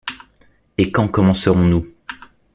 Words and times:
Et 0.79 0.89
quand 0.89 1.09
commencerons-nous 1.09 1.85